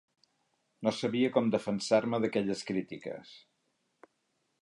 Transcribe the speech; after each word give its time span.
No 0.87 0.93
sabia 0.99 1.29
com 1.35 1.51
defensar-me 1.57 2.21
d'aquelles 2.25 2.65
crítiques. 2.71 3.35